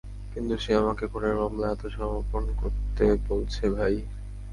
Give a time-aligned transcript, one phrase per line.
[0.33, 3.95] কিন্তু সে আমাকে খুনের মামলায় আত্মসমর্পণ করতে বলছে, ভাই।